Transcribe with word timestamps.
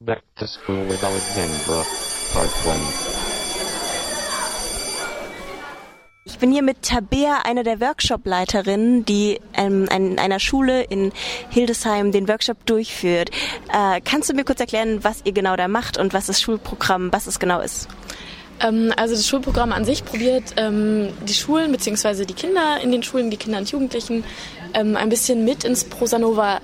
Back 0.00 0.22
to 0.36 0.46
School 0.46 0.88
with 0.88 1.04
Alexandra, 1.04 1.84
Part 2.32 2.50
1. 2.66 2.80
Ich 6.24 6.38
bin 6.38 6.50
hier 6.50 6.62
mit 6.62 6.82
Tabea, 6.82 7.42
einer 7.44 7.62
der 7.62 7.80
Workshop-Leiterinnen, 7.80 9.04
die 9.04 9.40
ähm, 9.54 9.86
in 9.94 10.18
einer 10.18 10.40
Schule 10.40 10.82
in 10.82 11.12
Hildesheim 11.50 12.10
den 12.10 12.26
Workshop 12.26 12.66
durchführt. 12.66 13.30
Äh, 13.72 14.00
kannst 14.04 14.28
du 14.28 14.34
mir 14.34 14.44
kurz 14.44 14.58
erklären, 14.58 15.04
was 15.04 15.22
ihr 15.24 15.32
genau 15.32 15.54
da 15.54 15.68
macht 15.68 15.98
und 15.98 16.12
was 16.12 16.26
das 16.26 16.42
Schulprogramm, 16.42 17.12
was 17.12 17.28
es 17.28 17.38
genau 17.38 17.60
ist? 17.60 17.88
Ähm, 18.60 18.92
also 18.96 19.14
das 19.14 19.28
Schulprogramm 19.28 19.72
an 19.72 19.84
sich 19.84 20.04
probiert 20.04 20.54
ähm, 20.56 21.08
die 21.26 21.34
Schulen 21.34 21.72
bzw. 21.72 22.24
die 22.24 22.34
Kinder 22.34 22.80
in 22.82 22.90
den 22.90 23.02
Schulen, 23.02 23.30
die 23.30 23.36
Kinder 23.36 23.58
und 23.58 23.70
Jugendlichen 23.70 24.24
ähm, 24.74 24.96
ein 24.96 25.08
bisschen 25.08 25.44
mit 25.44 25.64
ins 25.64 25.84
Prosanova 25.84 26.60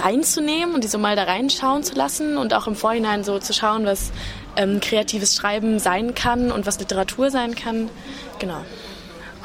reinzunehmen 0.00 0.74
und 0.74 0.84
die 0.84 0.88
so 0.88 0.98
mal 0.98 1.16
da 1.16 1.24
reinschauen 1.24 1.82
zu 1.82 1.94
lassen 1.94 2.36
und 2.36 2.54
auch 2.54 2.66
im 2.66 2.76
Vorhinein 2.76 3.24
so 3.24 3.38
zu 3.38 3.52
schauen, 3.52 3.86
was 3.86 4.12
ähm, 4.56 4.80
kreatives 4.80 5.34
Schreiben 5.34 5.78
sein 5.78 6.14
kann 6.14 6.50
und 6.50 6.66
was 6.66 6.78
Literatur 6.78 7.30
sein 7.30 7.54
kann. 7.54 7.90
Genau. 8.38 8.64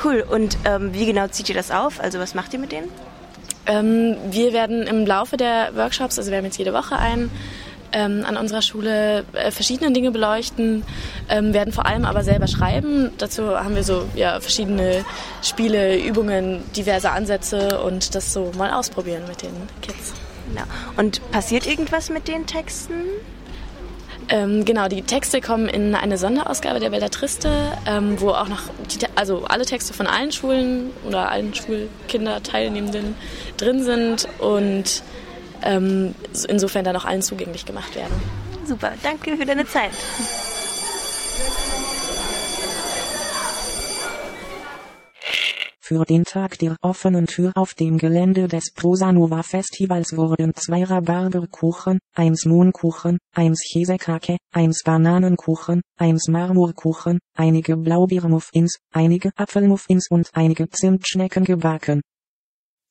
Cool. 0.04 0.26
Und 0.30 0.58
ähm, 0.66 0.94
wie 0.94 1.06
genau 1.06 1.28
zieht 1.28 1.50
ihr 1.50 1.56
das 1.56 1.72
auf? 1.72 2.00
Also 2.00 2.20
was 2.20 2.34
macht 2.34 2.54
ihr 2.54 2.60
mit 2.60 2.72
denen? 2.72 2.90
Ähm, 3.66 4.16
wir 4.32 4.54
werden 4.54 4.84
im 4.88 5.06
Laufe 5.06 5.38
der 5.38 5.76
Workshops, 5.76 6.18
also 6.18 6.32
wir 6.32 6.38
haben 6.38 6.46
jetzt 6.46 6.58
jede 6.58 6.74
Woche 6.74 6.98
einen, 6.98 7.30
ähm, 7.92 8.24
an 8.26 8.38
unserer 8.38 8.62
Schule 8.62 9.26
äh, 9.34 9.52
verschiedene 9.52 9.92
Dinge 9.92 10.12
beleuchten, 10.12 10.84
ähm, 11.28 11.54
werden 11.54 11.74
vor 11.74 11.86
allem 11.86 12.06
aber 12.06 12.24
selber 12.24 12.48
schreiben. 12.48 13.12
Dazu 13.18 13.58
haben 13.58 13.76
wir 13.76 13.84
so 13.84 14.06
ja, 14.16 14.40
verschiedene 14.40 15.04
Spiele, 15.42 16.00
Übungen, 16.00 16.64
diverse 16.76 17.12
Ansätze 17.12 17.82
und 17.82 18.16
das 18.16 18.32
so 18.32 18.52
mal 18.58 18.72
ausprobieren 18.72 19.24
mit 19.28 19.42
den 19.42 19.54
Kids. 19.82 20.14
Genau. 20.50 20.64
Und 20.98 21.32
passiert 21.32 21.66
irgendwas 21.66 22.10
mit 22.10 22.28
den 22.28 22.46
Texten? 22.46 22.94
Ähm, 24.30 24.64
genau, 24.64 24.88
die 24.88 25.02
Texte 25.02 25.42
kommen 25.42 25.68
in 25.68 25.96
eine 25.96 26.18
Sonderausgabe 26.18 26.80
der 26.80 26.92
Belletriste, 26.92 27.52
ähm, 27.88 28.22
wo 28.22 28.30
auch 28.30 28.48
noch, 28.48 28.62
die, 28.92 29.06
also 29.16 29.46
alle 29.46 29.66
Texte 29.66 29.94
von 29.94 30.06
allen 30.06 30.32
Schulen 30.32 30.92
oder 31.08 31.30
allen 31.32 31.54
Schulkinderteilnehmenden 31.56 33.16
drin 33.58 33.84
sind 33.84 34.28
und 34.38 35.02
ähm, 35.64 36.14
insofern 36.48 36.86
dann 36.86 36.96
auch 36.96 37.06
allen 37.06 37.24
zugänglich 37.24 37.66
gemacht 37.66 37.96
werden. 37.96 38.14
Super, 38.66 38.92
danke 39.02 39.36
für 39.36 39.46
deine 39.46 39.66
Zeit. 39.66 39.92
Für 45.90 46.06
den 46.06 46.24
Tag 46.24 46.60
der 46.60 46.78
offenen 46.84 47.26
Tür 47.26 47.52
auf 47.56 47.74
dem 47.74 47.98
Gelände 47.98 48.48
des 48.48 48.74
Prosanova 48.76 49.42
Festivals 49.42 50.16
wurden 50.16 50.54
zwei 50.54 50.84
Rhabarberkuchen, 50.84 51.98
eins 52.16 52.46
Mohnkuchen, 52.46 53.18
eins 53.34 53.64
Käsekake, 53.74 54.38
eins 54.54 54.84
Bananenkuchen, 54.86 55.82
eins 55.98 56.28
Marmorkuchen, 56.28 57.18
einige 57.36 57.76
Blaubeermuffins, 57.76 58.78
einige 58.94 59.32
Apfelmuffins 59.36 60.06
und 60.12 60.30
einige 60.34 60.70
Zimtschnecken 60.70 61.44
gebacken. 61.44 62.02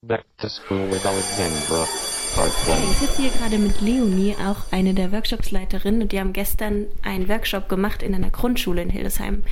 Back 0.05 0.25
to 0.39 0.49
School 0.49 0.91
with 0.91 1.07
Alexandra, 1.07 1.87
Ich 1.87 2.69
1. 2.69 2.99
sitze 2.99 3.23
hier 3.23 3.31
gerade 3.31 3.59
mit 3.59 3.81
Leonie, 3.81 4.35
auch 4.45 4.73
eine 4.73 4.93
der 4.95 5.13
Workshopsleiterinnen, 5.13 6.03
und 6.03 6.11
die 6.11 6.19
haben 6.19 6.33
gestern 6.33 6.87
einen 7.05 7.29
Workshop 7.29 7.69
gemacht 7.69 8.03
in 8.03 8.17
einer 8.17 8.31
Grundschule 8.31 8.83
in 8.83 8.91
Hildesheim. 8.91 9.45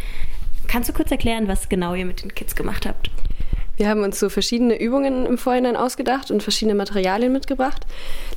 Kannst 0.67 0.89
du 0.89 0.93
kurz 0.93 1.13
erklären, 1.13 1.47
was 1.47 1.69
genau 1.69 1.95
ihr 1.95 2.07
mit 2.07 2.25
den 2.25 2.35
Kids 2.35 2.57
gemacht 2.57 2.87
habt? 2.87 3.13
Wir 3.77 3.89
haben 3.89 4.03
uns 4.03 4.19
so 4.19 4.29
verschiedene 4.29 4.81
Übungen 4.81 5.27
im 5.27 5.39
Vorhinein 5.39 5.77
ausgedacht 5.77 6.31
und 6.31 6.43
verschiedene 6.43 6.75
Materialien 6.75 7.33
mitgebracht. 7.33 7.87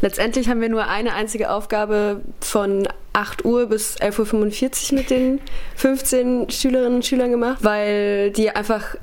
Letztendlich 0.02 0.50
haben 0.50 0.62
wir 0.62 0.70
nur 0.70 0.88
eine 0.88 1.14
einzige 1.14 1.52
Aufgabe 1.52 2.22
von 2.42 2.88
8 3.14 3.46
Uhr 3.46 3.68
bis 3.68 3.98
11.45 3.98 4.92
Uhr 4.92 5.00
mit 5.00 5.10
den 5.10 5.42
15 5.76 6.50
Schülerinnen 6.50 6.96
und 6.96 7.06
Schülern 7.06 7.32
gemacht, 7.32 7.60
weil 7.62 8.32
die 8.32 8.50
einfach 8.50 8.96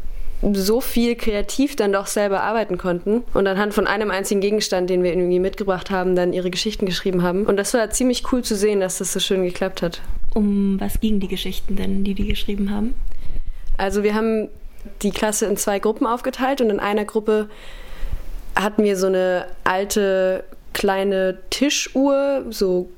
so 0.53 0.83
viel 0.83 1.17
kreativ 1.17 1.77
dann 1.77 1.93
doch 1.93 2.07
selber 2.07 2.43
arbeiten 2.43 2.77
konnten 2.77 3.25
und 3.33 3.47
anhand 3.47 3.73
von 3.73 3.87
einem 3.87 4.11
einzigen 4.11 4.43
Gegenstand, 4.43 4.91
den 4.91 5.03
wir 5.03 5.11
irgendwie 5.13 5.39
mitgebracht 5.39 5.91
haben, 5.91 6.15
dann 6.15 6.35
ihre 6.35 6.51
Geschichten 6.51 6.85
geschrieben 6.85 7.23
haben. 7.23 7.47
Und 7.47 7.57
das 7.57 7.73
war 7.73 7.89
ziemlich 7.91 8.31
cool 8.33 8.43
zu 8.43 8.55
sehen, 8.55 8.81
dass 8.81 8.99
das 8.99 9.13
so 9.13 9.21
schön 9.21 9.45
geklappt 9.45 9.81
hat. 9.81 10.03
Um 10.35 10.79
was 10.79 11.01
gingen 11.01 11.21
die 11.21 11.29
Geschichten 11.29 11.77
denn, 11.77 12.05
die 12.05 12.15
die 12.15 12.27
geschrieben 12.29 12.71
haben? 12.71 12.95
Also 13.79 14.03
wir 14.03 14.15
haben 14.15 14.49
die 15.03 15.11
Klasse 15.11 15.47
in 15.47 15.57
zwei 15.57 15.79
Gruppen 15.79 16.07
aufgeteilt 16.07 16.61
und 16.61 16.71
in 16.71 16.81
einer 16.81 17.05
Gruppe 17.05 17.49
hatten 18.55 18.83
wir 18.83 18.97
so 18.97 19.07
eine 19.07 19.47
alte 19.65 20.45
kleine 20.73 21.39
Tischuhr, 21.51 22.45
so 22.51 22.89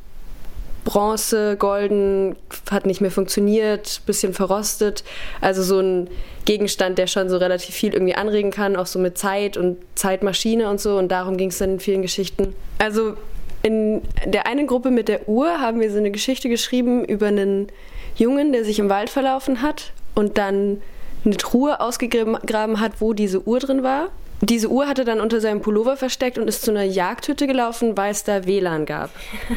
Bronze, 0.84 1.56
golden, 1.59 2.34
hat 2.71 2.87
nicht 2.87 3.00
mehr 3.00 3.10
funktioniert, 3.10 4.00
bisschen 4.06 4.32
verrostet. 4.32 5.04
Also 5.41 5.62
so 5.62 5.81
ein 5.81 6.09
Gegenstand, 6.47 6.97
der 6.97 7.06
schon 7.06 7.28
so 7.28 7.37
relativ 7.37 7.75
viel 7.75 7.93
irgendwie 7.93 8.15
anregen 8.15 8.50
kann, 8.50 8.75
auch 8.75 8.87
so 8.87 8.99
mit 8.99 9.19
Zeit 9.19 9.59
und 9.59 9.76
Zeitmaschine 9.97 10.70
und 10.70 10.81
so. 10.81 10.97
Und 10.97 11.09
darum 11.09 11.37
ging 11.37 11.50
es 11.50 11.59
dann 11.59 11.75
in 11.75 11.81
vielen 11.81 12.00
Geschichten. 12.00 12.55
Also 12.78 13.16
in 13.62 14.03
der 14.25 14.47
einen 14.47 14.66
Gruppe 14.66 14.91
mit 14.91 15.09
der 15.09 15.28
Uhr 15.28 15.60
haben 15.60 15.81
wir 15.81 15.91
so 15.91 15.99
eine 15.99 16.10
Geschichte 16.10 16.49
geschrieben 16.49 17.05
über 17.05 17.26
einen 17.26 17.69
Jungen, 18.16 18.53
der 18.53 18.65
sich 18.65 18.78
im 18.78 18.88
Wald 18.88 19.10
verlaufen 19.10 19.60
hat 19.60 19.93
und 20.15 20.38
dann 20.38 20.81
eine 21.28 21.37
Truhe 21.37 21.81
ausgegraben 21.81 22.81
hat, 22.81 23.00
wo 23.00 23.12
diese 23.12 23.47
Uhr 23.47 23.59
drin 23.61 23.83
war. 23.83 24.11
Diese 24.41 24.71
Uhr 24.71 24.87
hatte 24.87 25.05
dann 25.05 25.21
unter 25.21 25.41
seinem 25.41 25.61
Pullover 25.61 25.97
versteckt 25.97 26.39
und 26.39 26.47
ist 26.47 26.62
zu 26.62 26.71
einer 26.71 26.84
Jagdhütte 26.84 27.49
gelaufen, 27.49 27.97
weil 27.97 28.12
es 28.12 28.22
da 28.22 28.47
WLAN 28.47 28.87
gab 28.87 29.11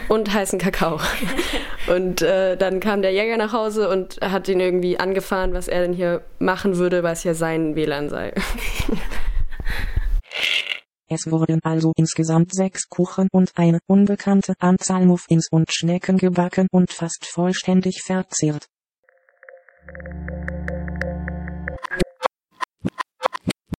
und 0.10 0.34
heißen 0.34 0.58
Kakao. 0.58 1.00
Und 1.88 2.22
äh, 2.22 2.58
dann 2.58 2.80
kam 2.80 3.02
der 3.02 3.12
Jäger 3.12 3.38
nach 3.38 3.54
Hause 3.54 3.90
und 3.90 4.20
hat 4.22 4.48
ihn 4.48 4.60
irgendwie 4.60 5.00
angefahren, 5.00 5.54
was 5.54 5.68
er 5.68 5.82
denn 5.82 5.94
hier 5.94 6.22
machen 6.38 6.78
würde, 6.78 7.02
weil 7.02 7.14
es 7.14 7.24
ja 7.24 7.34
sein 7.34 7.76
WLAN 7.76 8.10
sei. 8.10 8.34
Es 11.14 11.30
wurden 11.30 11.60
also 11.64 11.92
insgesamt 11.98 12.54
sechs 12.54 12.88
Kuchen 12.88 13.28
und 13.34 13.52
eine 13.56 13.80
unbekannte 13.86 14.54
Anzahl 14.60 15.06
Muffins 15.06 15.50
und 15.52 15.70
Schnecken 15.70 16.18
gebacken 16.18 16.68
und 16.72 16.90
fast 16.94 17.26
vollständig 17.26 18.02
verzehrt. 18.02 18.68